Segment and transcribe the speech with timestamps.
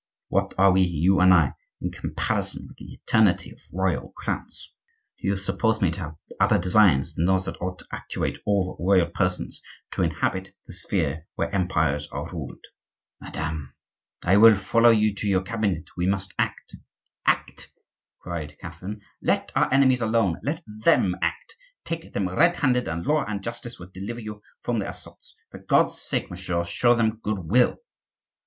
[0.29, 4.73] What are we, you and I, in comparison with the eternity of royal crowns?
[5.19, 8.75] Do you suppose me to have other designs than those that ought to actuate all
[8.79, 9.61] royal persons
[9.93, 12.65] who inhabit the sphere where empires are ruled?"
[13.21, 13.75] "Madame,
[14.23, 16.75] I will follow you to your cabinet; we must act—"
[17.27, 17.69] "Act!"
[18.17, 21.55] cried Catherine; "let our enemies alone; let them act;
[21.85, 25.35] take them red handed, and law and justice will deliver you from their assaults.
[25.51, 27.77] For God's sake, monsieur, show them good will."